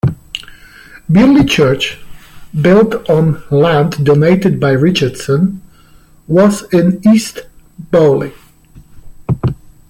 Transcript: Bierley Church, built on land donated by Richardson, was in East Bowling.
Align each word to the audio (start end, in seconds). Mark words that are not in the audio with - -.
Bierley 1.11 1.45
Church, 1.45 1.99
built 2.59 3.07
on 3.07 3.43
land 3.51 4.03
donated 4.03 4.59
by 4.59 4.71
Richardson, 4.71 5.61
was 6.27 6.63
in 6.73 7.07
East 7.07 7.41
Bowling. 7.77 8.33